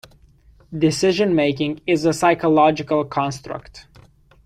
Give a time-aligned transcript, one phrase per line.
[0.75, 3.85] Decision-making is a psychological construct.